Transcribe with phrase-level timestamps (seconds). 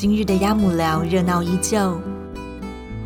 [0.00, 2.00] 今日的鸭母寮热闹依旧，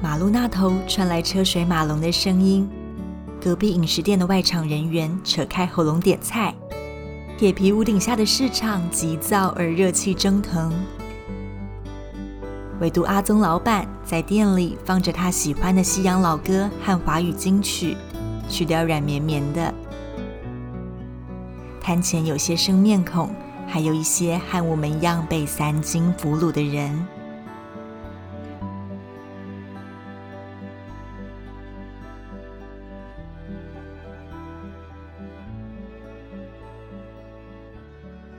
[0.01, 2.71] 马路那头传来车水马龙的声音，
[3.43, 6.55] 隔壁饮食店的外场人员扯开喉咙点菜，
[7.37, 10.73] 铁皮屋顶下的市场急躁而热气蒸腾。
[12.81, 17.97] 唯独阿宗老板在店里放着他喜欢的西洋老歌和华语金曲，
[18.49, 19.75] 曲调软绵绵的。
[21.81, 23.35] 摊前有些生面孔，
[23.67, 27.07] 还有一些和我们一样被三金俘虏的人。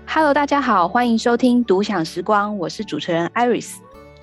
[0.07, 3.75] Hello，大家好，欢迎收听独享时光，我是主持人 Iris。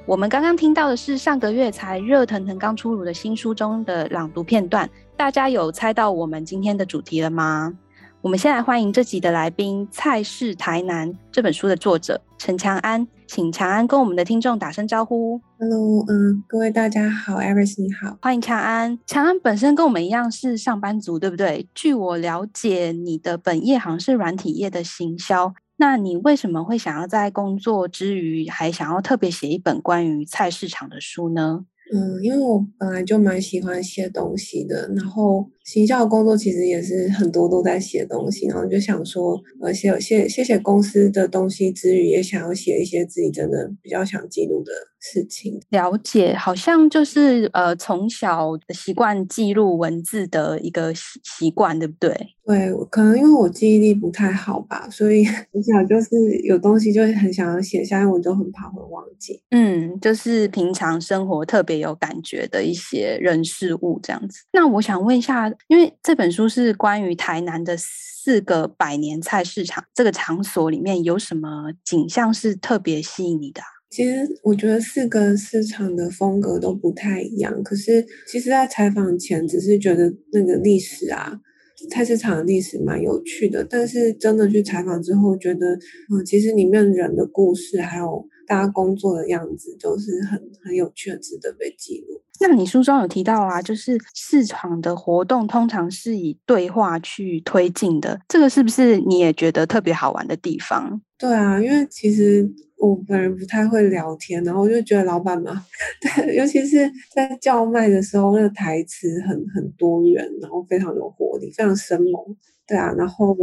[0.06, 7.74] 我们刚刚听到的是上个月才热腾腾刚出炉的新书中的朗读片段，大家有猜到我们今天的主题了吗？
[8.22, 15.40] 我们先来欢迎这集的来宾《菜市台南》这本书的作者陈强安，请强安跟我们的听众打声招呼。
[15.58, 18.96] Hello，嗯，各位大家好，Iris 你好，欢迎强安。
[19.06, 21.68] 强安本身跟我们一样是上班族，对不对？
[21.74, 31.64] 据我了解，你的本业好像是软体业的行销，那你为什么会想要在工作之余还想要特别写一本关于菜市场的书呢？
[31.92, 45.60] 嗯，因为我本来就蛮喜欢写东西的，然后行销的工作其实也是很多都在写东西，然后就想说，呃，写写写写公司的东西之余，也想要写一些自己真的比较想记录的事情。
[45.70, 52.14] 了解，好像就是呃，从小习惯记录文字的一个习习惯，对不对？
[52.44, 56.10] 对，可能因为我记忆力不太好吧，所以 我想就是
[56.42, 59.40] 有东西就很想要写下，因为我就很怕会忘记。
[59.52, 64.40] 嗯，就是平常生活特别有感觉的一些人事物这样子。
[64.52, 73.60] 那我想问一下，因为这本书是关于台南的四个百年菜市场，这个场所里面有什么景象是特别吸引你的？
[73.90, 81.40] 其实我觉得四个市场的风格都不太一样，可是其实在采访前只是觉得那个历史啊。
[81.90, 85.74] 菜市场的历史蛮有趣的，但是真的去采访之后，觉得
[86.12, 92.21] 嗯，其实里面人的故事还有大家工作的样子，都是很很有趣的，值得被记录。
[92.42, 101.00] 那你书中有提到啊，就是市场的活动通常是以对话去推进的，这个是不是你也觉得特别好玩的地方？
[101.16, 102.46] 对啊，因为其实
[102.78, 105.64] 我本人不太会聊天，然后我就觉得老板嘛，
[106.02, 112.36] 对，尤其是在叫卖的时候，那个台词很很多元，然后非常有活力，非常生猛。
[112.66, 113.34] 对啊，然后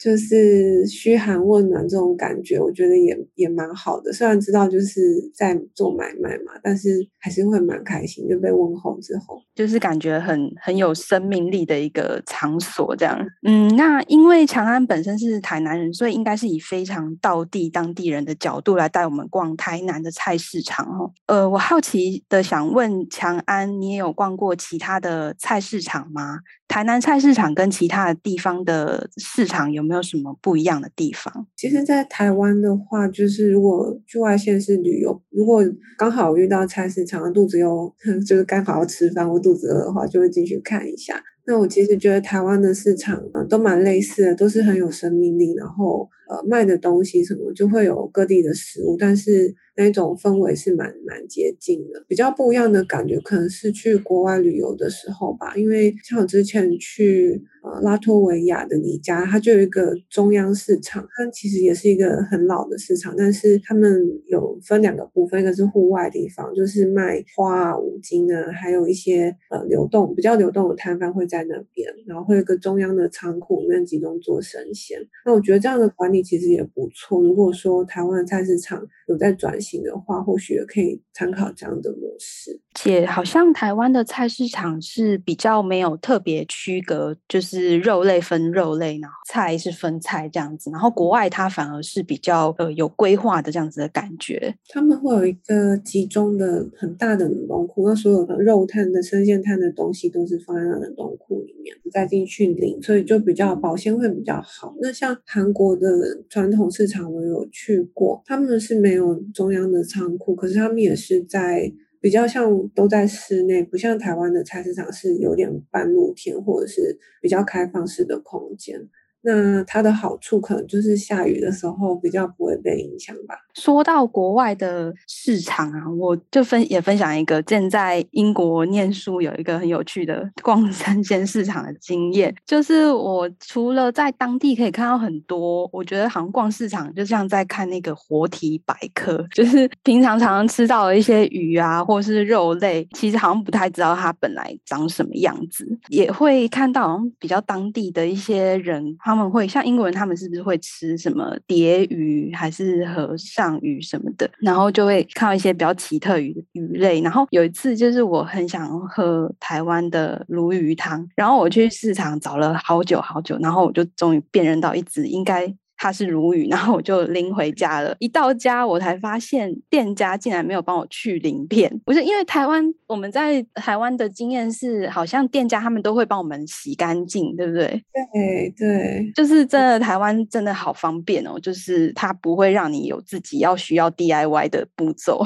[0.00, 4.12] 就是嘘寒问暖这种感觉，我觉得也也蛮好的。
[4.12, 5.00] 虽然知道就是
[5.34, 6.88] 在做买卖嘛，但是
[7.18, 13.18] 还是会蛮开心，就被问候之后，就是感觉很很有生命力的一个场所这样。
[13.46, 21.12] 嗯，那因为强安本身是台南人，所以应该是以非常道地当地人的角度来带我们逛台南的菜市场哦。
[21.26, 26.40] 呃，我好奇的想问强安，你也有逛过其他的菜市场吗？
[26.68, 31.46] 台南菜市场跟其他的地方的市场有没有什么不一样的地方？
[31.56, 35.62] 其实，在台湾的话，就是如果去外县市旅游，如果
[35.98, 37.94] 刚好遇到菜市场，肚子又
[38.26, 41.22] 就是刚好要吃饭或肚子饿的话，就会进去看一下。
[41.48, 52.04] 那我其实觉得台湾的市场，都蛮类似的，都是很有生命力，然后呃卖的东西什么就会有各地的食物，但是那种氛围是蛮蛮接近的。
[52.08, 57.86] 比较不一样的感觉可能是去国外旅游的时候吧，因为像我之前去呃。
[57.86, 74.98] 拉脱维亚的尼加，它就有一个中央市场，它其实也是一个很老的市场，但是他们有分两个部分，一个是户外地方，就是卖花啊、五金啊，还有一些呃流动比较流动的摊贩会在那边，然后会有个中央的仓库里面集中做生鲜。
[75.24, 77.22] 那我觉得这样的管理其实也不错。
[77.22, 82.60] 如果说台湾的菜市场有在转型的话，或许也可以参考这样的模式。
[82.74, 90.70] 且好像台湾的菜市场是比较没有特别区隔，就是肉类分肉类，然后菜是分菜这样子。
[90.70, 94.54] 然后国外它反而是比较呃有规划的这样子的感觉。
[94.68, 104.74] 他们会有一个集中的很大的冷冻库，那所有的肉摊的生鲜摊的东西都是放在那冷冻库里面，再进去领，所以就比较保鲜会比较好。
[104.80, 105.88] 那像韩国的
[106.28, 111.72] 传统市场，我有去过，他们是没有中央的仓库，可是他们也是在。
[111.98, 118.78] 比较像都在室内，不像台湾的菜市场是有点半露天或者是比较开放式的空间。
[119.26, 123.34] 那它的好处可能就是下雨的时候比较不会被影响吧。
[123.54, 157.00] 说到国外的市场啊，我就分也分享一个，现在英国念书有一个很有趣的 逛生鲜市场的经验，就是我除了在当地可以看到很多，我觉得好像逛市场就像在看那个活体百科，就是平常常常吃到的一些鱼啊，或是肉类，其实好像不太知道它本来长什么样子，也会看到好像比较当地的一些人，他他们会像英国人，他们是不是会吃什么蝶鱼还是和尚鱼什么的，然后就会看到一些比较奇特鱼鱼类。
[157.00, 165.52] 然后有一次就是我很想喝台湾的鲈鱼汤，然后我去市场找了好久好久，然后我就终于辨认到一只应该。
[165.76, 167.94] 它是鲈鱼，然后我就拎回家了。
[167.98, 171.70] 一到家，我才发现店家竟然没有帮我去鳞片。
[171.84, 177.66] 不是因为台湾，我们在台湾的经验是，好像店家他们都会帮我们洗干净，对不对？
[178.12, 185.24] 对对，就是真的，台湾真的好方便哦，就是它不会让你有自己要需要 DIY 的步骤。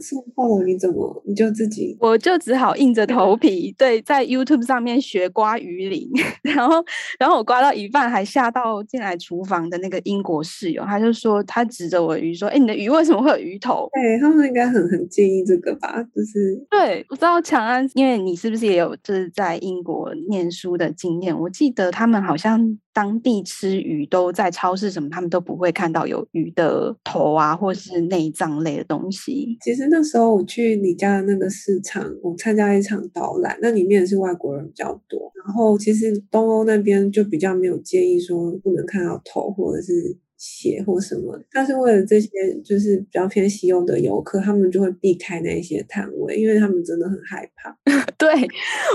[0.00, 1.96] 送货了你怎么你就自己？
[2.00, 6.08] 我就只好硬着头皮，对，在 YouTube 上面学刮鱼鳞，
[6.42, 6.84] 然后
[7.18, 16.02] 然后我刮到一半，还吓到进来厨房的那个英国室友，他就说他指着我的鱼说：“哎，你的鱼为什么会有鱼头？”对，他们应该很很介意这个吧？
[16.14, 21.38] 就是对，我知道强安，因为你是不是也有就是在英国念书的经验？
[21.38, 22.78] 我记得他们好像。
[22.92, 29.56] 当地吃鱼都在超市什么，他们都不会看到有鱼的头啊，或是内脏类的东西。
[29.62, 35.32] 其实那时候我去你家的那个市场，我参加一场导览，那里面是外国人比较多。
[35.44, 40.18] 然后其实东欧那边就比较没有介意说不能看到头或者是。
[40.40, 42.28] 血或什么，但是为了这些
[42.64, 47.76] 就是比较偏西欧的游客，他们就会避开那些摊位，因为他们真的很害怕。
[48.16, 48.48] 对，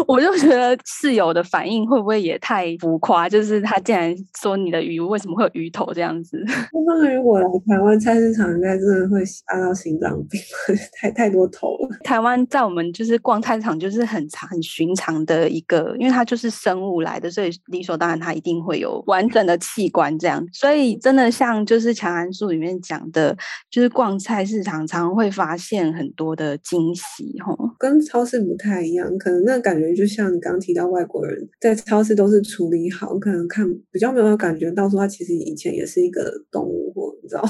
[0.07, 3.29] 我就觉得室友的反应会不会也太浮夸？
[3.29, 6.43] 就是他竟然说你的鱼为什么会有鱼头这样子？
[6.87, 10.41] 那么如果来台湾菜市场，应该真的会吓到心脏病，
[10.99, 11.89] 太太多头了。
[12.03, 21.31] 台湾在我们就是逛菜市场就是很常很寻常的一个，因为它就是生物来的，所以理所当然它一定会有完整的器官这样，所以真的。
[21.35, 23.35] 像就是强函数里面讲的，
[23.69, 29.05] 就是逛菜市场常会发现很多的惊喜，吼，跟超市不太一样。
[29.17, 37.43] 可能那感觉就像你刚刚提到外国人在超市都是处理好，可能看比较没有感觉到说他其实以前也是一个动物，或你知道。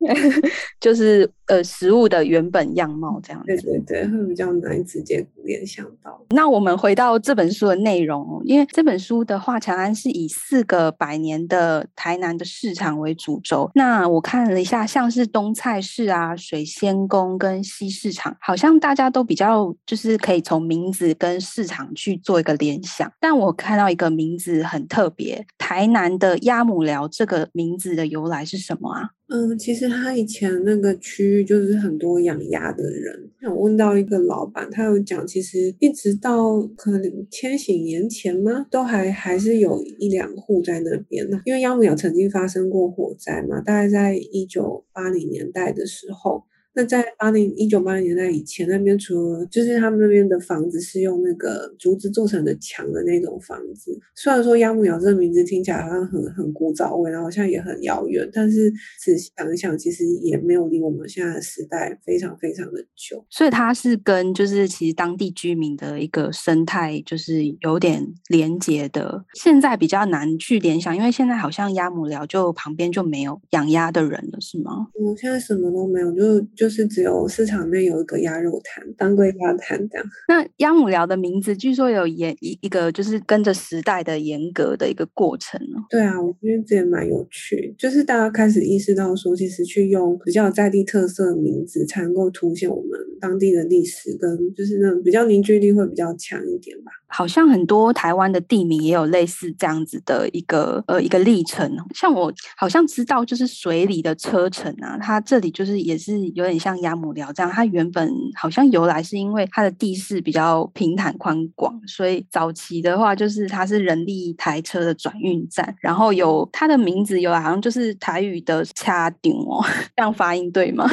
[0.80, 6.24] 就是呃，食物的原本样貌这样子，对对对，会比较难直接联想到。
[6.30, 13.70] 那我们回到这本书的内容，因为这本书的话，长安是以四个百年的台南的市场为主轴。
[13.74, 23.10] 那我看了一下，像是东菜市啊、水仙宫跟西市场，好像大家都比较就是可以从名字跟市场去做一个联想。
[23.20, 29.10] 但我看到一个名字很特别，台南的鸭母寮这个名字的由来是什么啊？
[29.30, 33.30] 嗯，其实他以前那个区域就是很多养鸭的人。
[33.42, 41.40] 我问到一个老板，他有讲，其实一直到可能千禧年前吗，都还还是有一两户在那边呢。
[41.44, 46.42] 因为鸭母寮曾经发生过火灾嘛，大概在一九八零年代的时候。
[46.72, 58.72] 那在八零一九八零年代以前，那边除了就是他们那边的房子是用那个竹子做成的墙的那种房子，虽然说鸭母寮这个名字听起来好像很很古早味，然后好像也很遥远，但是
[59.02, 63.26] 仔细想一想，其实也没有离我们现在的时代非常非常的久。
[63.28, 69.24] 所以它是跟就是其实当地居民的一个生态就是有点连结的。
[69.34, 74.86] 现在比较难去联想，因为现在好像鸭母寮就旁边就没有养鸭的人了，是吗？
[74.94, 76.59] 嗯，现在什么都没有，就。
[76.60, 80.06] 就是只有市场内有一个鸭肉摊，当归鸭摊这样。
[80.28, 85.80] 那鸭母寮的名字据说有严一一个，就是跟着时代的严格的一个过程哦。
[85.88, 96.92] 对啊，我觉得这也蛮有趣，就是大家开始意识到说，其实去用比较在地特色的名字，才能够凸显我们当地的历史，跟就是那种比较凝聚力会比较强一点吧。
[97.10, 119.60] 好像很多台湾的地名也有类似这样子的一个呃一个历程，像我好像知道就是水里的车城啊，它这里就是也是有点像鸭母寮这样，它原本好像由来是因为它的地势比较平坦宽广，所以早期的话就是它是人力台车的转运站，然后有它的名字有好像就是台语的掐顶哦，
[119.96, 120.88] 这样发音对吗？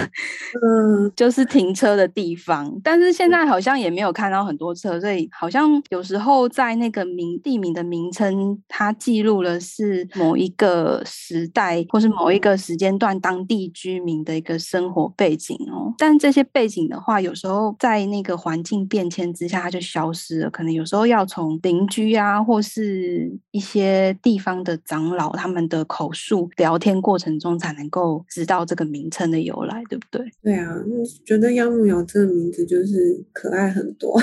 [0.64, 6.08] 嗯，就是停车的地方，但是现在好像也没有看到很多车，所以好像有。
[6.08, 15.94] 时候在那个名地名的名称，它记录了是某一个时代或是某一个时间段当地居民的一个生活背景哦。
[15.98, 20.50] 但这些背景的话，有时候在那个环境变迁之下，它就消失了。
[20.50, 30.26] 可能有时候要从邻居啊，或是一些地方的长老他们的口述聊天过程中，才能够知道这个名称的由来，对不对？
[30.42, 30.74] 对啊，
[31.26, 34.20] 觉得鸭木窑这个名字就是可爱很多。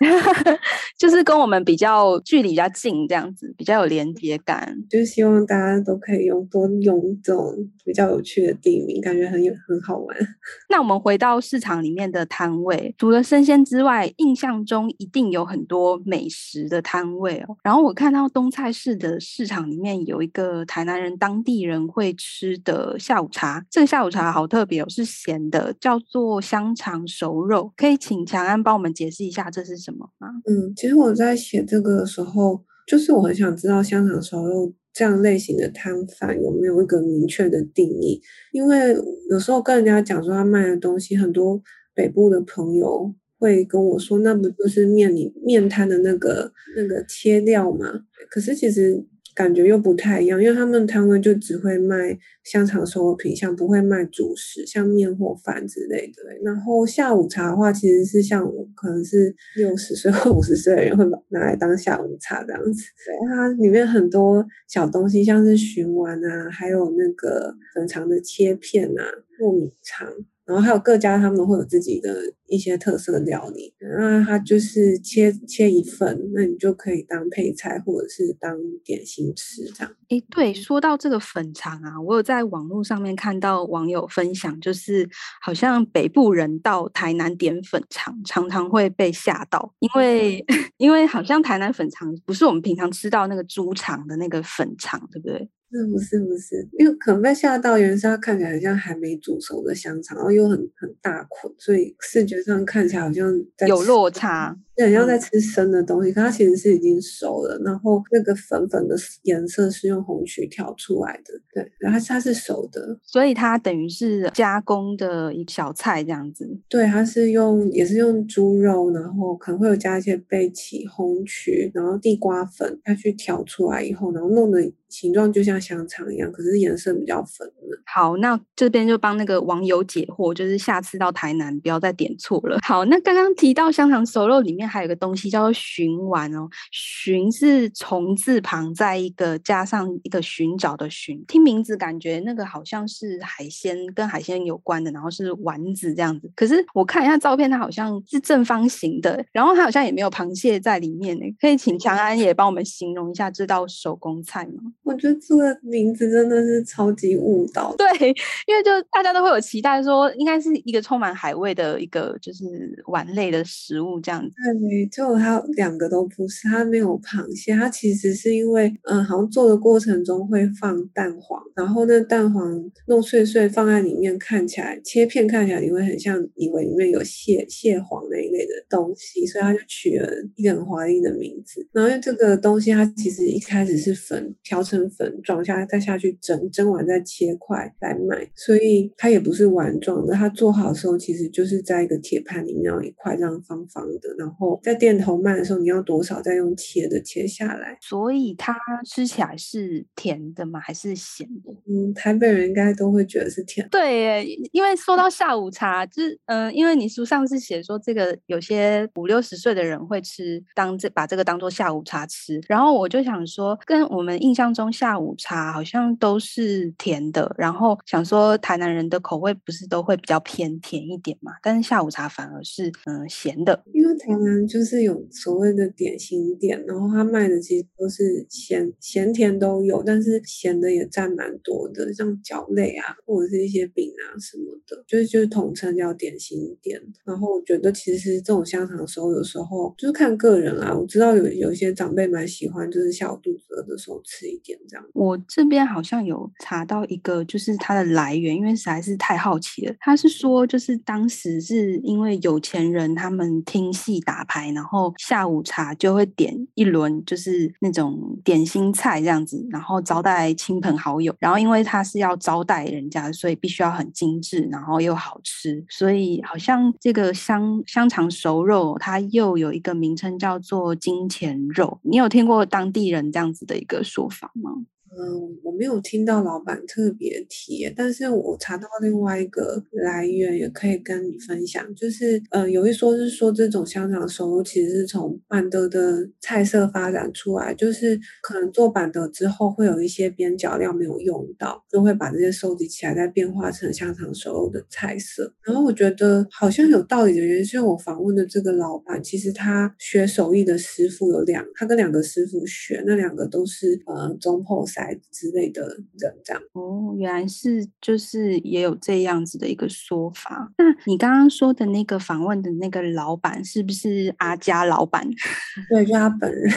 [0.98, 4.76] 就是跟我们比较距离比较近，这样子比较有连接感。
[4.90, 10.16] 就希望大家都可以用多用这种比较有趣的地名，感觉很有很好玩。
[10.70, 17.56] 那我们回到市场里面的摊位，除了生鲜之外，印象中一定有很多美食的摊位哦。
[17.62, 27.72] 然后我看到东菜市的市场里面有一个台南人当地人会吃的下午茶，这个下午茶好特别哦，是咸的，叫做香肠熟肉。
[27.76, 30.28] 可以请强安帮我们解释一下这是什么吗？
[30.46, 30.74] 嗯。
[30.76, 38.20] 其实我在写这个的时候，就是我很想知道香肠熟肉这样类型的摊贩有没有一个明确的定义，
[38.52, 38.94] 因为
[39.30, 41.60] 有时候跟人家讲说他卖的东西，很多
[41.94, 47.86] 北部的朋友会跟我说，那不就是面里面摊的那个那个切料吗？
[48.30, 49.04] 可是其实。
[49.34, 56.24] 感觉又不太一样，因为他们摊位就只会卖香肠熟肉品项，不会卖主食，像面或饭之类的。
[56.42, 62.82] 然后下午茶的话，其实是像我可能是六十岁或五十岁的人会把拿来当下午茶这样子。
[63.06, 69.04] 对，它里面很多小东西，像是熏丸啊，还有那个粉肠的切片啊，
[69.40, 70.12] 糯米肠。
[70.48, 79.92] 然后还有各家他们会有自己的一些特色料理，那它就是切切一份，那你就可以当配菜或者是当点心吃这样。
[80.08, 85.06] 诶，对，说到这个粉肠啊，我有在网络上面看到网友分享，就是
[85.42, 90.42] 好像北部人到台南点粉肠，常常会被吓到，因为
[90.78, 95.50] 因为好像台南粉肠不是我们平常吃到那个猪肠的那个粉肠，对不对？
[95.70, 104.56] 是不是不是，因为可能被吓到，原因是它看起来像还没煮熟的香肠，然后又很很大捆，所以视觉上看起来好像在有落差。
[104.80, 108.94] 很像在吃生的东西，可它其实是已经熟了，然后那个粉粉的
[109.24, 116.48] 颜色是用红曲调出来的，对，然后它是熟的，所以它等于是加工的一小菜这样子。
[116.68, 127.78] 对，它是用也是用猪肉，然后可能会有加一些贝奇、红曲，然后地瓜粉，它去调出来以后，然后弄的形状就像香肠一样，可是颜色比较粉的。
[127.84, 132.58] 好，那这边就帮那个网友解惑，就是下次到台南不要再点错了。
[132.62, 134.68] 好，那刚刚提到香肠熟肉里面。
[134.68, 146.30] 还有个东西叫做寻丸哦，寻是虫字旁，在一个加上一个寻找的寻，听名字感觉那个好像是海鲜，跟海鲜有关的，然后是丸子这样子。
[146.36, 151.24] 可是我看一下照片，它好像是正方形的，然后它好像也没有螃蟹在里面呢。
[151.40, 154.70] 可以请强安也帮我们形容一下这道手工菜吗？
[154.84, 157.74] 我觉得这个名字真的是超级误导。
[157.76, 158.08] 对，
[158.46, 162.44] 因为就大家都会有期待说，应该是一个充满海味的一个就是
[162.86, 164.34] 丸类的食物这样子。
[164.60, 181.66] 对，就它两个都不是，它没有螃蟹，它其实是因为，嗯，好像做的过程中会放蛋黄，然后那蛋黄弄碎碎放在里面，看起来切片看起来你会很像以为里面有蟹蟹黄那一类的东西，所以他就取了一个很华丽的名字。
[181.72, 190.14] 然后因为这个东西它其实一开始是粉调成粉状下再下去蒸，蒸完再切块来卖，所以它也不是丸状的。
[190.14, 194.60] 它做好的时候其实就是在一个铁盘里面有一块这样方方的，然后。
[194.62, 200.60] 在店头卖的时候，你要多少再用切的切下来，所以它吃起来是甜的吗？
[200.60, 201.52] 还是咸的？
[201.66, 203.70] 嗯，台北人应该都会觉得是甜的。
[203.70, 221.32] 对，因为说到下午茶，就是嗯、呃，因为你书上是写说这个有些五六十岁的人会吃当这把这个当做下午茶吃，然后我就想说，跟我们印象中下午茶好像都是甜的，然后想说台南人的口味不是都会比较偏甜一点嘛？
[221.42, 224.48] 但是下午茶反而是嗯、咸的，因为台南。
[224.48, 236.80] 就是有所谓的点心店，然后他卖的其实都是咸咸甜都有，但是咸的也占蛮多的，像饺类啊，或者是一些饼啊什么的，就是就是统称叫点心店。
[237.04, 240.74] 然后我觉得其实这种香肠的时候，有时候就是看个人啊。
[240.74, 244.86] 我知道有有一些长辈蛮喜欢，就是下午肚子饿的时候吃一点这样。
[244.92, 249.74] 我这边好像有查到一个，就是它的来源，因为实在是太好奇了。
[249.80, 261.14] 他是说，就是当时是因为有钱人他们听戏打牌，然后下午茶就会点一轮，就是那种点心菜这样子，然后招待亲朋好友。
[261.18, 271.78] 然后因为他是要招待人家，所以必须要很精致，然后又好吃，所以好像这个香香肠熟肉，它又有一个名称叫做金钱肉。
[271.82, 274.64] 你有听过当地人这样子的一个说法吗？
[274.90, 281.74] 嗯，我没有听到老板特别提，但是我查到另外一个来源，也可以跟你分享。
[281.74, 295.32] 就是，呃，有一说是说这种香肠熟肉其实是从板德的菜色发展出来，就是可能做板德之后会有一些边角料没有用到，就会把这些收集起来，再变化成香肠熟肉的菜色。
[295.44, 304.98] 然后我觉得好像有道理的原因，是我访问的这个老板，其实他学手艺的师傅有两，他跟两个师傅学，那两个都是呃中破塞。
[305.10, 305.84] 之类的人
[306.24, 310.48] 这样哦，原来是就是也有这样子的一个说法。
[310.58, 315.04] 那你刚刚说的那个访问的那个老板是不是阿佳老板？
[315.68, 316.52] 对，就他本人。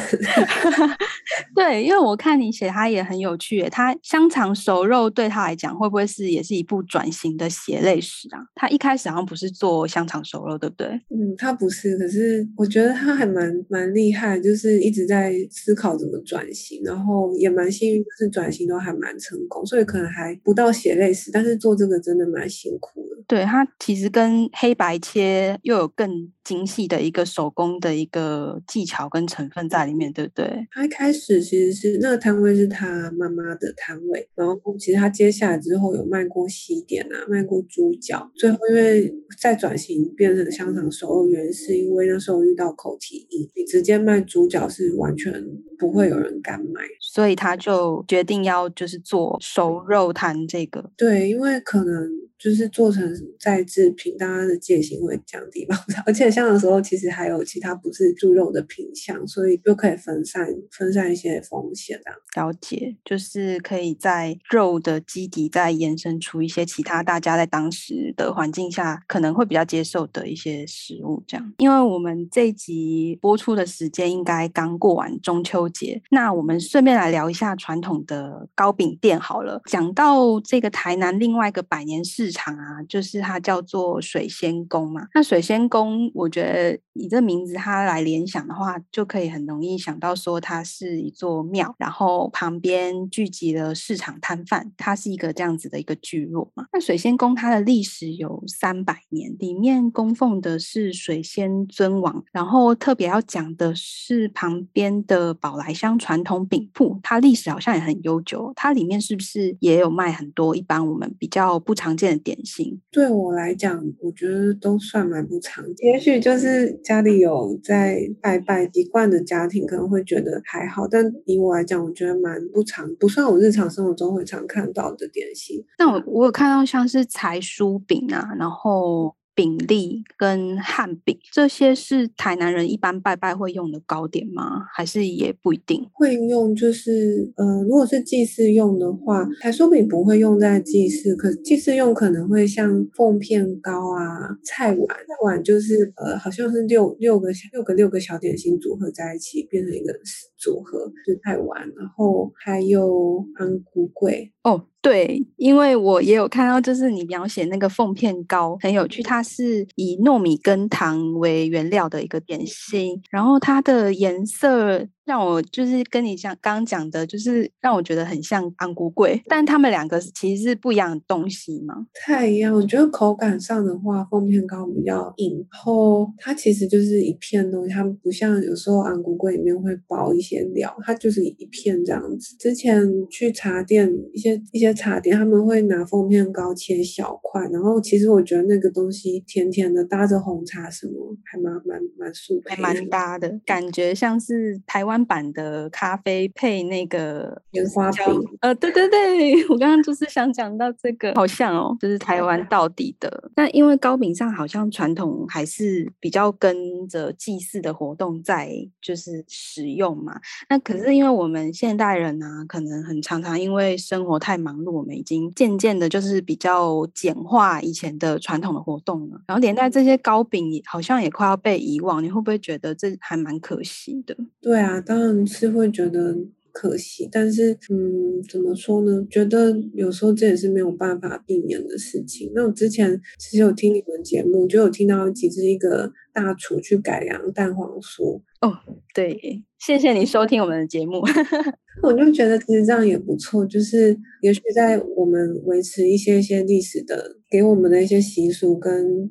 [1.55, 8.39] 对，因为我看你写他也很有趣，他香肠熟肉对他来讲会不会是也是一部转型的血泪史啊？
[8.55, 10.87] 他一开始好像不是做香肠熟肉，对不对？
[11.09, 18.03] 嗯，他不是，可是我觉得他还蛮蛮厉害，就是一直在思考怎么转型，然后也蛮幸运。
[18.17, 23.17] 是转型都还蛮成功，所以可能还不到血泪史，但是做这个真的蛮辛苦的。
[23.27, 30.67] 对，它其实跟黑白切又有更精细的一个手工的一个技巧跟成分在里面，对不对？
[30.71, 45.31] 他一开始其实是那个摊位是他妈妈的摊位，然后其实他接下来之后有卖过西点啊，卖过猪脚，最后因为再转型变成香肠熟肉，原因是因为那时候遇到口蹄疫，你直接卖猪脚是完全
[45.77, 50.91] 不会有人敢买，所以他就决定要就是做熟肉摊这个。
[50.97, 52.30] 对，因为可能。
[52.41, 53.07] 就是做成
[53.39, 55.77] 再制品，大家的戒心会降低吧。
[56.07, 62.41] 而且香的时候其实还有其他不是猪肉的品项，所以就可以分散分散一些风险啊。
[62.41, 71.53] 了解，就是可以在肉的基底再延伸出一些其他大家在当时的环境下可能会比较接受的一些食物，这样。
[71.59, 79.61] 因为我们这一集播出的时间应该刚过完中秋节，那我们顺便来聊一下传统的糕饼店好了。
[79.65, 85.07] 讲到这个台南另外一个百年市场啊，就是它叫做水仙宫嘛。
[85.13, 96.65] 那水仙宫，我觉得以这名字它来联想的话，就可以很容易想到说它是一座庙，然后旁边聚集了市场摊贩，它是一个这样子的一个聚落嘛。
[96.73, 112.81] 那水仙宫它的历史有三百年，里面供奉的是水仙尊王，然后特别要讲的是旁边的宝来香传统饼铺，它历史好像也很悠久，它里面是不是也有卖很多一般我们比较不常见的点心？
[112.91, 115.93] 对我来讲，我觉得都算蛮不常见。
[115.93, 120.87] 也许就是家里有在拜拜习惯的家庭，可能会觉得还好。
[120.87, 125.63] 但以我来讲，我觉得蛮不常，不算我日常生活中会常看到的点心。
[125.77, 129.15] 那我我有看到像是柴酥饼啊，然后。
[129.33, 134.65] 饼粒跟汉饼，这些是台南人一般拜拜会用的糕点吗？
[134.73, 136.53] 还是也不一定会用？
[136.55, 149.93] 就是呃，如果是祭祀用的话，台酥饼不会用在祭祀，可祭祀用可能会像凤片糕啊、菜碗，菜碗就是呃，好像是六六个六个六个小点心组合在一起变成一个
[150.41, 154.65] 组合，是菜碗，然后还有安古贵哦。
[154.81, 164.87] 对，因为我也有看到，就是你描写那个凤片糕很有趣，它是以糯米跟糖为原料的一个点心，然后它的颜色。
[165.11, 171.75] 让我就是跟你讲刚刚讲的，就是让我觉得很像安菇桂，但他们两个其实是不一样的东西嘛。
[171.75, 182.37] 不太一样，我觉得口感上的话，凤片糕比较硬，然后它其实就是一片东西，它不像有时候安菇桂里面会包一些料，它就是一片这样子。
[182.37, 190.93] 之前去茶店，一些一些茶店他们会拿凤片糕切小块，然后其实我觉得那个东西甜甜的，搭着红茶什么，
[191.25, 195.00] 还蛮蛮蛮素配，还蛮搭的，感觉像是台湾。
[195.01, 198.05] 湾版的咖啡配那个棉花饼，
[198.41, 203.31] 呃，对对对， 我刚刚就是想讲到这个，好像哦，就是台湾到底的。
[203.35, 210.19] 那因为糕饼上好像传统还是比较跟着祭祀的活动在就是使用嘛。
[210.49, 219.21] 那可是因为我们现代人呢、啊，可能很常常因为生活太忙碌，我们已经渐渐的就是比较简化以前的传统的活动了。
[219.27, 224.15] 然后连带这些糕饼好像也快要被遗忘，你会不会觉得这还蛮可惜的？
[224.41, 224.80] 对啊。
[224.85, 226.17] 当然是会觉得
[226.51, 227.07] 可惜。
[227.11, 229.05] 但是，嗯，怎么说呢？
[229.09, 232.31] 觉得有时候这也是没有办法避免的事情。
[232.35, 238.21] 那我之前其实有听你们节目，就有听到几只一个大厨去改良蛋黄酥。
[238.41, 238.51] 哦，
[238.93, 241.01] 对，谢谢你收听我们的节目。
[241.83, 249.09] 我就觉得其实这样也不错，就是也许在我们维持一些一些历史的，给我们的一些习俗跟。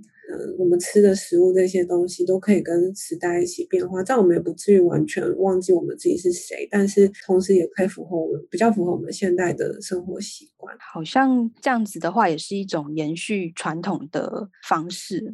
[0.58, 10.76] 我们吃的食物这些东西都可以跟时代一起变化，这样我们也不至于完全忘记我们自己是谁，但是同时也可以符合我们比较符合我们现代的生活习惯。
[10.78, 15.30] 好像这样子的话，也是一种延续传统的方式，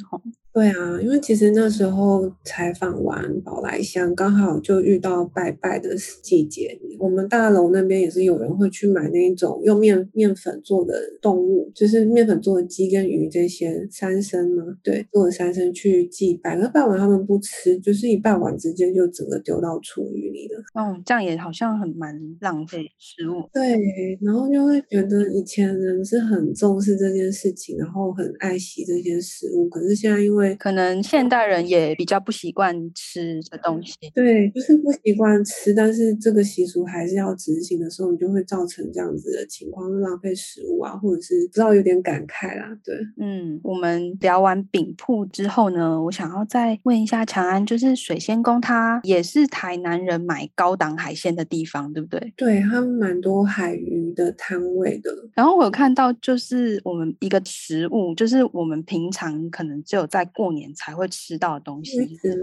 [0.57, 6.81] 对啊，因为其实那时候采访完宝来香，刚好就遇到拜拜的季节。
[6.99, 16.57] 我们大楼那边也是有人会去买那种用面面粉做的动物，就是面粉做的鸡跟鱼这些三牲嘛，对，做的三牲去祭拜。
[16.57, 20.63] 那拜完他们不吃，就是一拜完直接就整个丢到厨余里了。
[20.73, 23.43] 嗯，这样也好像很蛮浪费食物。
[23.53, 23.77] 对，
[24.23, 29.69] 然后就会觉得以前人是很重视这件事情，然后很爱惜这些食物。
[29.69, 42.77] 可是现在因为可能现代人也比较不习惯吃的东西，对，就是不习惯吃，但是这个习俗还是要执行的时候，你就会造成这样子的情况，浪费食物啊，或者是不知道有点感慨啦。
[42.85, 52.33] 对，嗯，我们聊完饼铺之后呢，我想要再问一下强安，就是水仙宫它也是台南人买高档海鲜的地方，对不对？
[52.37, 55.11] 对，他们蛮多海鱼的摊位的。
[55.35, 61.97] 然后我有看到，就是我们一个食物，就是我们平常可能只有在过年才会吃到的东西？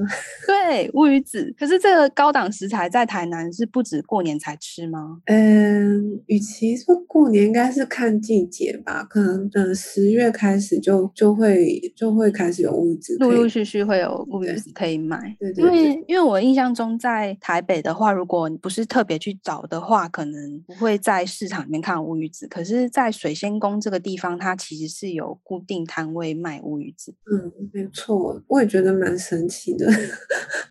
[0.48, 1.54] 对，乌鱼子。
[1.58, 5.20] 可是这个高档食材在台南是不止过年才吃吗？
[5.26, 9.04] 嗯，与其说过年，应该是看季节吧。
[9.04, 15.36] 可能等十月开始就就会就会开始有乌鱼子，陆陆续续会有乌鱼子可以买。
[15.40, 22.48] 对，对，对，对，因为因为我印象中在台北的话，如果你不是特别去找的话，可能不会在市场里面看乌鱼子。
[22.48, 27.14] 可是，在水仙宫这个地方，它其实是有固定摊位卖乌鱼子。
[27.32, 28.40] 嗯，没错。
[28.48, 29.90] 我也觉得蛮神奇的，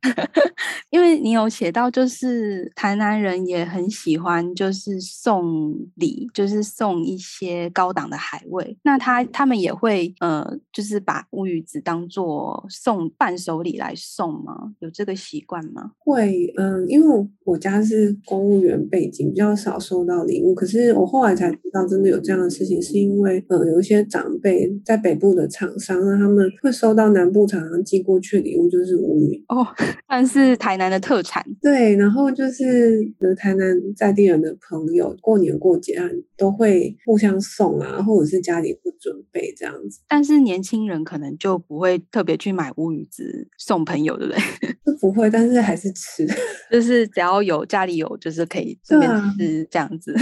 [0.91, 8.79] 因为你有写到，就是台南人也很喜欢，就是送礼，就是送一些高档的海味。
[8.85, 14.75] 那他他们也会呃，就是把乌鱼子当做送伴手礼来送吗？
[14.79, 15.91] 有这个习惯吗？
[15.99, 20.55] 会，嗯，因为我家是公务员背景，比较少收到礼物。
[20.55, 29.67] 可是我后来才知道，真的有这样的事情，是因为呃，有一些长辈在北部的厂商，那他们会收到南部厂商寄过去的礼物，就是乌鱼哦，
[30.09, 31.45] 但是台南的特产。
[31.61, 33.01] 对，然后就是
[33.37, 40.01] 台南在地人的朋友，过年过节啊，都会互相送啊，或者是家里不准备这样子。
[40.09, 44.95] 但是年轻人可能就不会特别去买乌鱼子送朋友，对不对？
[45.01, 46.27] 不会，但是还是吃，
[46.71, 50.15] 就是只要有家里有，就是可以这边吃这样子。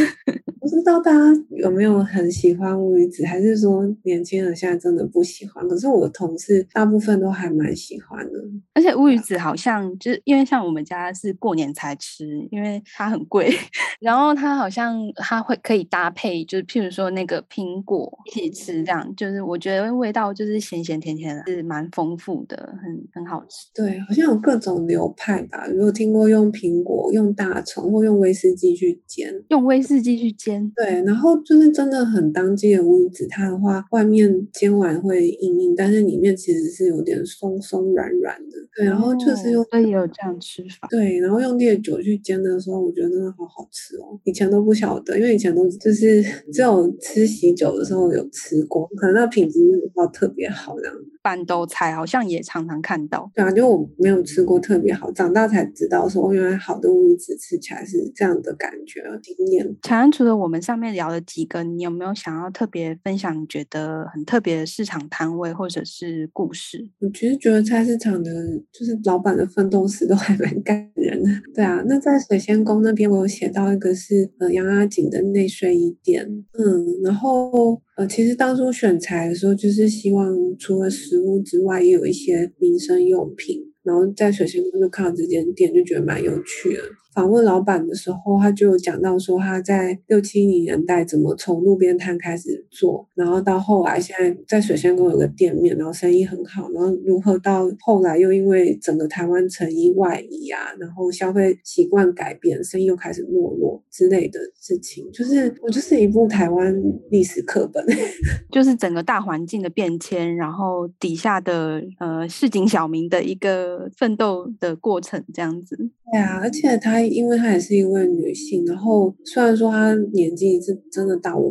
[0.61, 5.67] 不知道大家有没有很喜欢乌鱼子，还是说年轻人现在真的不喜欢？
[5.67, 8.39] 可是我同事大部分都还蛮喜欢的。
[8.75, 13.51] 而且乌鱼子好像就是因为像我们家是过年才吃，因为它很贵。
[14.01, 23.69] 然后它好像它会可以搭配，就是譬如说那个苹果一起吃，这样就是我觉得味道就是咸咸甜甜的，是蛮丰富的，很很好吃。
[23.75, 25.67] 对，好像有各种流派吧。
[25.69, 30.51] 如果听过用苹果、用大葱或用威士忌去煎，用威士忌去煎。
[30.75, 38.57] 对，然后就是真的很当季的乌鱼子，它的话外面煎完会硬硬，但是里面其实是有点松松软软的。
[38.77, 40.89] 对，然后就是用，所以有这样吃法。
[40.91, 44.19] 对，然后用烈酒去煎的时候，我觉得真的好好吃哦。
[44.25, 50.95] 以前都不晓得，因为以前都就是只有吃喜酒的时候有吃过，可能那品质没有特别好这样。
[51.23, 53.31] 办桌菜好像也常常看到。
[53.35, 59.77] 对啊，就我没有吃过特别好，长大才知道说原来好的乌鱼子吃起来是这样的感觉，经验。
[59.83, 63.31] 强安除了我们上面聊的几个，你有没有想要特别分享？
[63.41, 66.91] 你觉得很特别的市场摊位或者是故事？
[67.01, 68.31] 我其实觉得菜市场的，
[68.73, 71.31] 就是老板的奋斗史都还蛮感人的。
[71.55, 83.61] 对啊，那在水仙宫那边，我有写到一个是呃杨阿锦的内睡衣店，嗯，然后呃其实当初选材的时候，就是希望除了食物之外，也有一些民生用品。
[83.83, 86.83] 然后在水仙宫就看到这间店，就觉得蛮有趣的。
[87.13, 106.73] 访问老板的时候，他就有讲到说他在六七零年代怎么从路边摊开始做，然后到后来现在在水仙宫有个店面，然后生意很好，然后如何到后来又因为整个台湾成衣外移啊，然后消费习惯改变，生意又开始没落之类的事情，就是我就是一部台湾
[107.11, 107.85] 历史课本，
[108.53, 115.77] 就是整个大环境的变迁，然后底下的呃市井小民的一个奋斗的过程这样子。
[116.13, 117.00] 对啊，而且他。
[117.07, 121.51] 因为她也是一位女性，然后虽然说她年纪是真的大我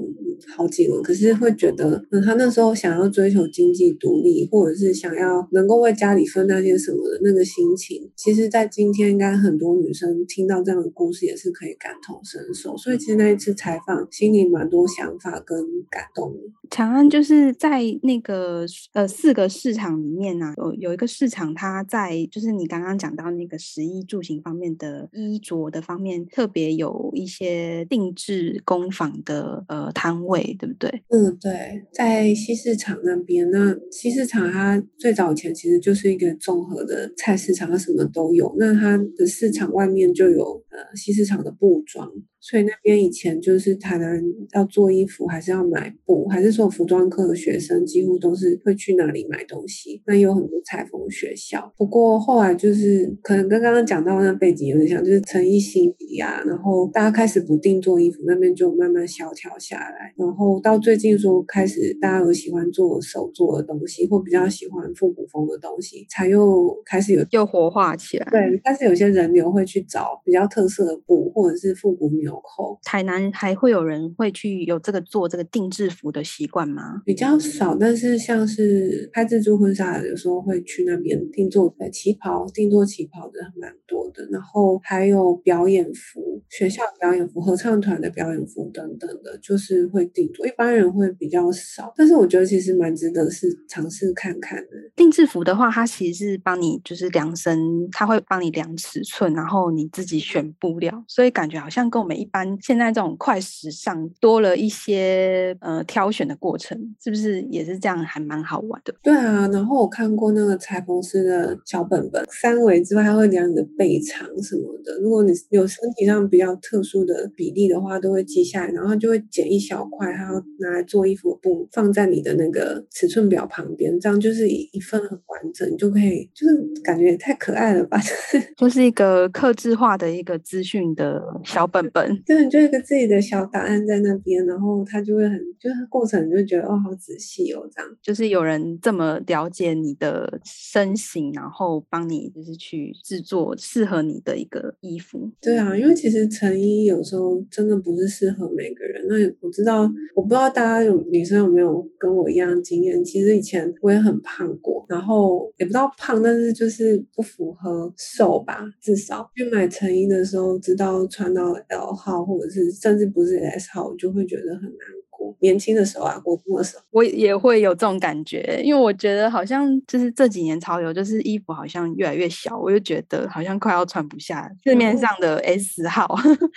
[0.56, 12.76] 好几轮，可是会觉得，嗯，他那时候想要追求经济独立，或者是想要能够为家里分担些什么的那个心情，其实，在今天应该很多女生听到这样的故事也是可以感同身受。
[12.78, 15.58] 所以，其实那一次采访，心里蛮多想法跟
[15.90, 16.34] 感动。
[16.70, 30.90] 长安就是在那个呃四个市场里面呢、有有一个市场，它在就是你刚刚讲到那个食衣住行方面的衣着的方面，特别有一些定制工坊的呃摊位，对不对？
[31.10, 33.50] 嗯，对，在西市场那边。
[33.52, 38.56] 那西市场它最早以前其实就是一个综合的菜市场，它什么都有。
[38.58, 42.10] 那它的市场外面就有呃西市场的布庄。
[42.42, 50.02] 所以那边以前就是台南要做衣服，还是要买布，还是说服装课的学生几乎都是会去哪里买东西。
[50.08, 60.14] 那有很多裁缝学校，不过后来就是可能跟刚刚讲到那背景有点像，就是成衣兴起啊，然后大家开始不定做衣服，那边就慢慢萧条下来。
[60.20, 68.28] 然后到最近说开始大家有喜欢做手做的东西，或比较喜欢复古风的东西，才又开始有又活化起来。
[68.30, 72.78] 对，但是有些人流会去找比较特色的布，或者是复古纽扣。
[72.84, 77.02] 台南还会有人会去有这个做这个定制服的习惯吗？
[77.06, 84.28] 比较少，但是像是拍自助婚纱，有时候会去那边定做旗袍，定做旗袍的蛮多的。
[84.30, 90.46] 然后还有表演服，学校表演服、合唱团的表演服等等的，就是会定做。
[90.48, 94.70] 一般人会比较少，但是我觉得其实蛮值得是尝试看看的。
[94.96, 108.00] 定制服的话，它其实是帮你就是量身，它会帮你量尺寸，然后你自己选布料，所以感觉好像跟我们一般现在这种快时尚多了一些呃挑选的过程，是不是也是这样？
[108.00, 108.96] 还蛮好玩的。
[109.04, 114.98] 对啊，然后我看过那个裁缝师的小本本，三围之外还会量你的背长什么的。
[115.02, 127.98] 如果你有身体上比较特殊的比例的话，都会记下来，然后就会剪一小块，还要拿来做衣服的布，放在你的那个尺寸表旁边，这样就是一一份很完整，你就可以就是感觉也太可爱了吧？
[128.00, 128.08] 就
[128.40, 132.22] 是就是一个刻制化的一个资讯的小本本。
[132.26, 137.90] 对，就一个自己的小档案在那边，然后他就会很，就是过程就觉得哦，好仔细哦，这样。
[138.02, 145.32] 就是有人这么了解你的身形，然后帮你就是去制作适合你的一个衣服。
[145.42, 149.06] 对啊，因为其实成衣有时候真的不是适合每个人。
[149.08, 153.04] 那我知道，我不知道大家有女生有没有跟我一样的经验。
[153.04, 162.70] 其实以前我也很胖过，然后也不知道胖，但是就是不符合瘦吧，至少去买成衣的时候，知道穿到 L 号或者是。
[162.80, 164.72] 甚至不是 S 号，我就会觉得很难
[165.10, 165.36] 过。
[165.42, 176.08] 年轻的时候啊，我过的时候，我也会有这种感觉，因为我觉得好像就是这几年潮流，就是衣服好像越来越小，我就觉得好像快要穿不下市面上的 S 号。
[176.24, 176.50] 嗯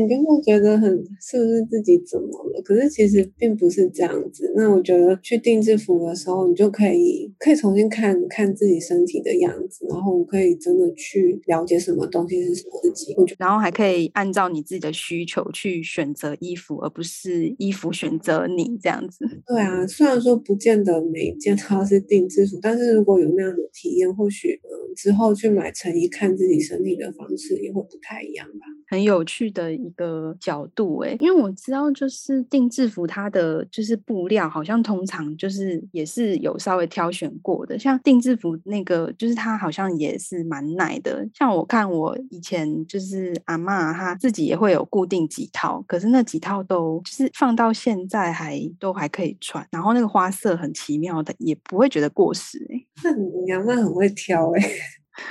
[0.00, 2.62] 你就会觉得很是不是自己怎么了？
[2.62, 4.52] 可是其实并不是这样子。
[4.54, 13.14] 那我觉得去定制服的时候，你就可以可以重新看看自己身体的样子，然后可以真的去了解什么东西是什么自己。
[13.16, 19.24] 我觉得然后还可以按照你自己的需求去选择衣服，而不是衣服选择你这样子。
[19.46, 28.66] 对啊，虽然说不见得每一件都是定制服，但是如果有那样的体验，或许嗯之后去买成衣看自己身体的方式也会不太一样吧。
[28.88, 41.28] 很有趣的一个角度诶，因为我知道就是定制服它的就是布料好像通常就是也是有稍微挑选过的，像定制服那个就是它好像也是蛮耐的。
[41.34, 52.86] 像我看我以前就是阿嬷她自己也会有固定几套，可是那几套都就是放到现在还都还可以穿，然后那个花色很奇妙的，也不会觉得过时诶。
[53.02, 54.62] 那你阿嬷很会挑诶。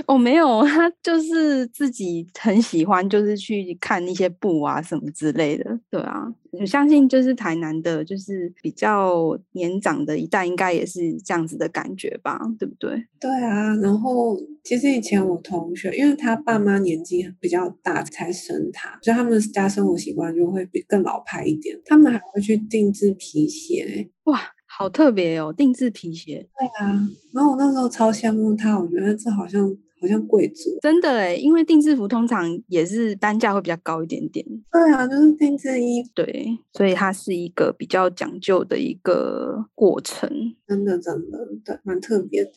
[0.07, 5.79] 哦、没有，他 就是自己很喜欢，就是去看一些布啊什么之类的。
[5.89, 13.05] 对啊，我相信就是台南的，就是比较年长的一代，应该也是这样子的感觉吧，对不对？
[13.19, 21.79] 对啊，然后其实以前我同学，因为他爸妈年纪比较大才生他，所以他们家生活习惯就会比更老派一点。
[21.85, 24.54] 他们还会去定制皮鞋，哇。
[24.77, 26.47] 好特别哦，定制皮鞋。
[26.59, 29.63] 对啊，然后我那时候超羡慕他，我觉得这好像
[30.01, 30.77] 好像贵族。
[30.81, 34.45] 真的诶，因为定制服通常也是单价会比较高一点点。
[34.71, 36.09] 对啊，就是定制衣服。
[36.13, 40.29] 对，所以它是一个比较讲究的一个过程。
[40.67, 42.51] 真的真的，对，蛮特别的。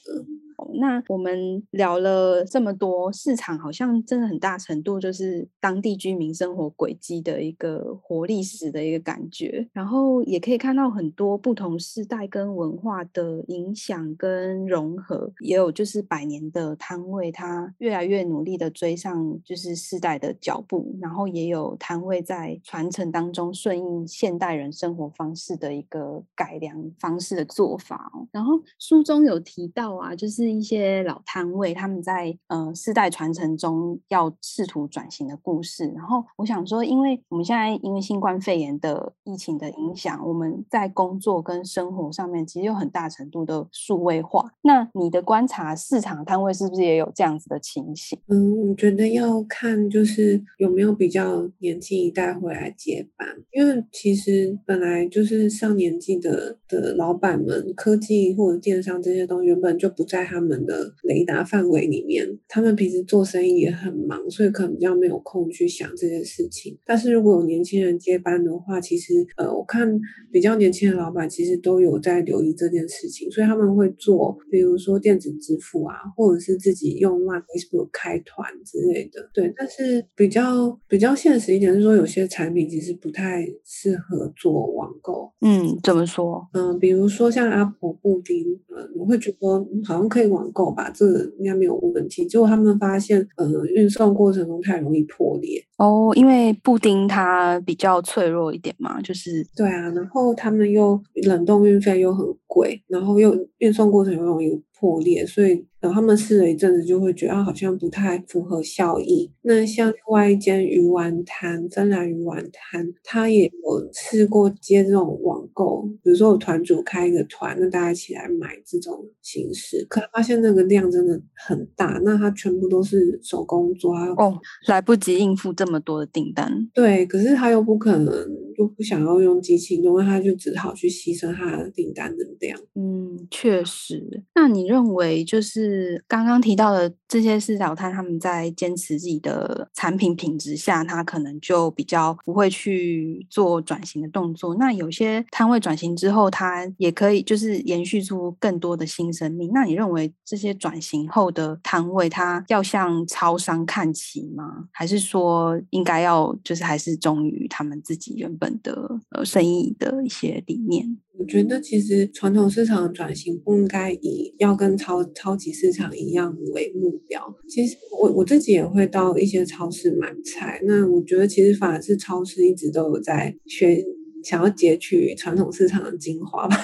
[0.81, 28.11] 那我们聊了这么多，市场好像真的很大程度就是当地居民生活轨迹的一个活历史的一个感觉，然后也可以看到很多不同世代跟文化的影响跟融合，也有就是百年的摊位，它越来越努力的追上就是世代的脚步，然后也有摊位在传承当中顺应现代人生活方式的一个改良方式的做法。
[28.33, 35.93] 然后书中有提到啊，就是一些老摊位他们在呃世代传承中要试图转型的故事。
[35.97, 44.53] 然后我想说，因为我们现在因为新冠肺炎的疫情的影响，我们在工作跟生活上面其实有很大程度的数位化。
[44.63, 48.19] 那你的观察，市场摊位是不是也有这样子的情形？
[48.29, 66.79] 嗯，我觉得要看就是有没有比较年轻一代回来接班，因为其实本来就是上年纪的的老板们，科技或者电商这些东西原本就不在他们的雷达范围里面，他们平时做生意也很忙，所以可能比较没有空去想这件事情。
[66.85, 69.99] 但是如果有年轻人接班的话，其实呃，我看
[70.33, 79.29] 比较年轻的老板其实都有在留意这件事情，所以他们会做，比如说电子支付啊，或者是自己用 Line、Facebook 开团之类的。
[79.33, 85.33] 对，但是比较比较现实一点是说，有些产品其实不太适合做网购。
[85.41, 86.49] 嗯，怎么说？
[86.53, 89.39] 嗯，比如说像阿婆布丁，呃，我会觉得
[89.85, 91.07] 好像可以网购吧，这
[91.39, 92.27] 应该没有问题。
[92.27, 95.63] 结果他们发现，呃，运送过程中太容易破裂。
[95.77, 105.65] 哦，因为布丁它比较脆弱一点嘛，就是对啊，然后他们又冷冻运费又很贵，然后又运送过程又容易破裂，所以。
[105.81, 109.31] 然后他们试了一阵子，就会觉得好像不太符合效益。
[109.43, 119.87] 那像另外一间鱼丸摊，芬兰鱼丸摊，他也有试过接这种网购，比如说我团主开一个团，那大家一起来买这种形式。
[119.89, 124.37] 可他发现那个量真的很大，那他全部都是手工做，哦，
[124.67, 126.69] 来不及应付这么多的订单。
[126.75, 128.13] 对，可是他又不可能，
[128.57, 132.59] 又不想要用机器弄，那他就只好去牺牲他的订单的量。
[132.75, 134.25] 嗯，确实。
[134.35, 136.05] 那你认为就是？
[136.07, 144.55] 刚刚提到的这些市场摊，他们在坚持自己的产品品质下，他可能就比较不会去做转型的动作。
[144.55, 149.51] 那有些摊位转型之后，他也可以就是延续出更多的新生命。
[149.53, 154.69] 那你认为这些转型后的摊位，他要向超商看齐吗？
[154.73, 160.99] 还是说应该要就是还是忠于他们自己原本的呃生意的一些理念？
[161.19, 167.35] 我觉得其实传统市场转型不应该以要跟超超级市场一样为目标。
[167.49, 173.85] 其实我我自己也会到一些超市买菜，那我觉得其实反而是超市一直都有在学，
[174.23, 176.57] 想要截取传统市场的精华吧。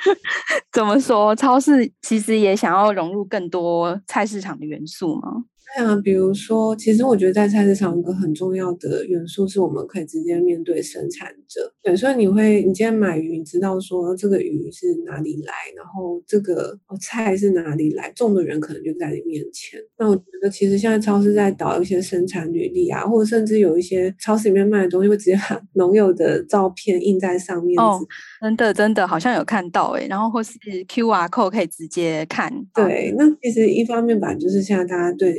[0.72, 1.34] 怎么说？
[1.34, 5.44] 超市其实也想要融入更多菜市场的元素吗？
[5.76, 11.72] 对啊，比如说，其实我觉得在菜市场有一个很重要的元素是我们可以直接面对生产者。
[11.82, 19.80] 对，所以你会，你今天买鱼，你知道说这个鱼是哪里来，然后这个菜是哪里来，种的人可能就在你面前。
[19.96, 27.78] 那我觉得其实现在超市在导一些生产履历啊，或者甚至有一些超市里面卖的东西会直接把 农友的照片印在上面。
[27.78, 28.00] 哦，
[28.40, 32.50] 真的真的好像有看到哎，然后或是 QR code 可以直接看。
[32.74, 35.34] 对，那其实一方面吧，就是现在大家对。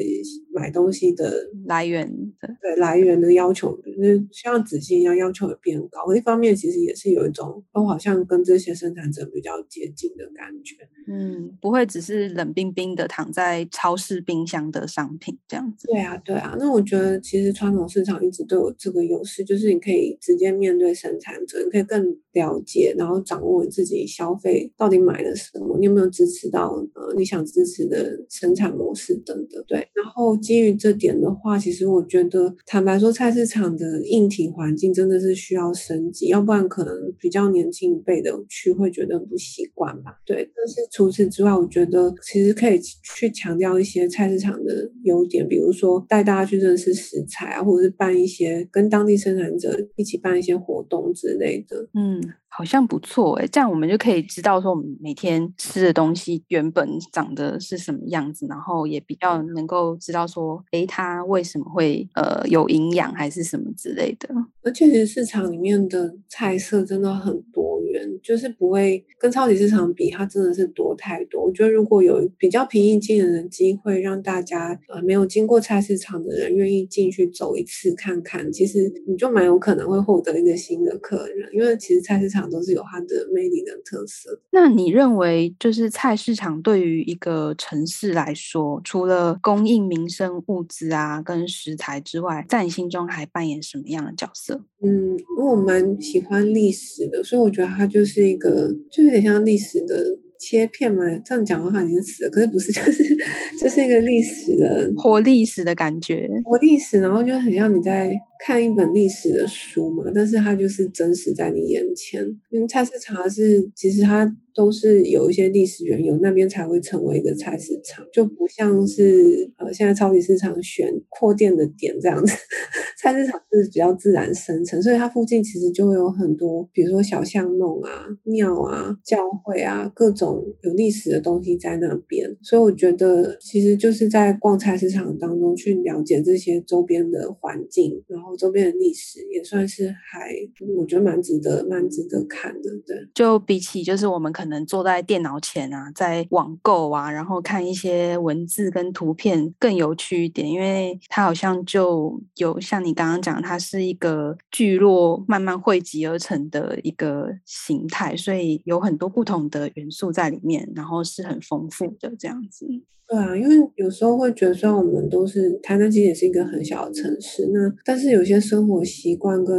[0.53, 2.07] 买东西的来源
[2.39, 6.13] 的对来源的要求，就是像仔细一样要求也变高。
[6.13, 10.75] 一方面，其实也是有一种，我好像跟这些生产者比较接近的感觉。
[11.07, 15.87] 嗯，不会只是冷冰冰的躺在超市冰箱的商品这样子。
[15.87, 16.55] 对啊，对啊。
[16.59, 29.63] 那我觉得其实传统市场一直都有这个优势，就是你可以直接面对生产者，你可以更了解，然后掌握你自己消费到底买了什么，你有没有支持到呃你想支持的生产模式等等。
[29.65, 30.37] 对，然后。
[30.41, 40.19] 基于这点的话，其实我觉得，坦白说，菜市场的硬体环境真的是需要升级，要不然可能比较年轻一辈的去会觉得不习惯吧。
[40.25, 51.87] 对，但是除此之外，我觉得其实可以去强调一些菜市场的优点，比如说带大家去认识食材啊，或者是办一些跟当地生产者一起办一些活动之类的。
[51.93, 52.21] 嗯。
[52.53, 64.27] 好像不错诶，这样我们就可以知道说我们每天吃的东西原本长得是什么样子，然后也比较能够知道说，诶，它为什么会呃有营养还是什么之类的。
[64.63, 67.70] 而且其实市场里面的菜色真的很多。
[67.91, 71.45] 源，就是不会跟超级市场比，它真的是多太多。
[71.45, 84.39] 我觉得如果有比较平易近人的机会，让大家呃没有经过菜市场的人愿意进去走一次看看，其实你就蛮有可能会获得一个新的客人，因为其实菜市场都是有它的魅力的特色。
[84.51, 94.61] 那你认为就是菜市场对于一个城市来说，除了供应民生物资啊跟食材之外，在你心中还扮演什么样的角色？
[94.83, 99.95] 嗯，因为我蛮喜欢历史的，所以我觉得它就是一个，就有点像历史的
[100.37, 101.03] 切片嘛。
[101.25, 103.17] 这样讲的话已经死了，可是不是， 就是
[103.59, 112.25] 就是一个历史的活历史的感觉，活历史，然后就很像你在看一本历史的书嘛，但是它就是真实在你眼前。
[112.49, 114.35] 因为菜市场是，其实它。
[114.53, 122.33] 都是有一些历史缘由，那边才会成为一个菜市场，就不像是呃现在超级市场选扩店的点这样子。
[122.99, 132.29] 菜市场是比较自然生成，所以它附近其实就会有很多，比如说小巷弄啊、庙啊、教会啊，各种有历史的东西在那边。
[132.41, 140.33] 所以我觉得，其实就是在逛菜市场当中去了解这些周边的环境，然后周边的历史，也算是还
[140.75, 142.71] 我觉得蛮值得、蛮值得看的。
[142.87, 144.31] 对，就比起就是我们。
[144.31, 162.65] 可能坐在电脑前啊，在网购啊，然后看一些文字跟图片更有趣一点，因为它好像就有像你刚刚讲，它是一个聚落慢慢汇集而成的一个形态，所以有很多不同的元素在里面，然后是很丰富的这样子。
[163.11, 169.53] 对啊，因为有时候会觉得，虽然我们都是台南，其实也是一个很小的城市，那但是有些生活习惯跟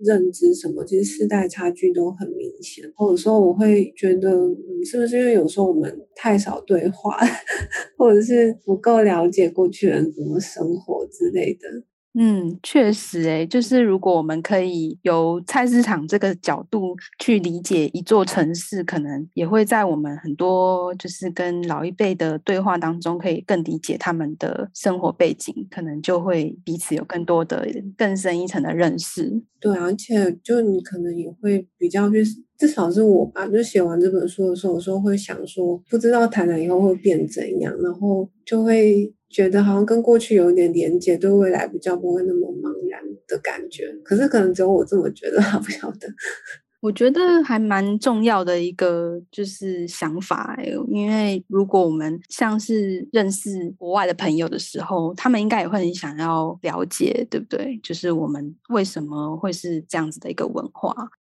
[0.00, 2.90] 认知什么，其实世代差距都很明显。
[2.96, 7.18] 或者说，我会觉得，嗯，是不是因为有时候我们太少对话，
[7.98, 11.68] 或者是不够了解过去人怎么生活之类的。
[12.16, 27.66] 嗯，确实，诶，就是如果我们可以由菜市场这个角度去理解一座城市，可能也会在我们很多就是跟老一辈的对话当中，可以更理解他们的生活背景，可能就会彼此有更多的
[27.98, 29.42] 更深一层的认识。
[29.58, 32.22] 对，而且就你可能也会比较去，
[32.56, 39.12] 至少是我吧，就写完这本书的时候，有时候会想说，不知道台南以后会变怎样，然后就会。
[39.34, 43.92] 觉得好像跟过去有点连接，对未来比较不会那么茫然的感觉。
[44.04, 46.08] 可是可能只有我这么觉得，不晓得。
[46.80, 50.56] 我觉得还蛮重要的一个就是想法，
[50.88, 57.80] 因为如果我们像是认识国外的朋友的时候，他们应该也会很想要了解，对不对？
[57.82, 60.94] 就是我们为什么会是这样子的一个文化。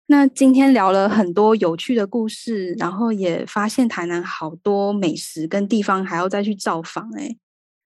[0.09, 7.37] 那今天聊了很多有趣的故事，然后也发现台南好多美食跟地方还要再去造访，哎。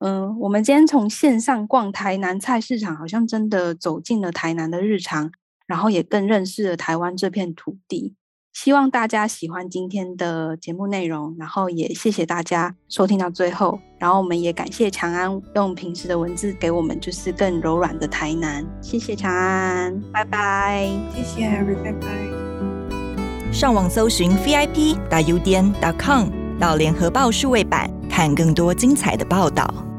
[0.00, 5.30] 嗯，我们今天从线上逛台南菜市场，好像真的走进了台南的日常，
[5.66, 8.14] 然后也更认识了台湾这片土地。
[8.52, 13.78] 希望大家喜欢今天的节目内容，然后也谢谢大家收听到最后。
[13.98, 18.66] 然后我们也感谢强安用平时的文字给我们就是更柔软的台南。
[18.80, 20.90] 谢谢强安，拜拜。
[21.14, 23.52] 谢谢 Harry，拜拜。
[23.52, 26.28] 上网搜寻 VIP 大 U 点 com
[26.58, 29.89] 到联合报数位版，看更多精彩的报道。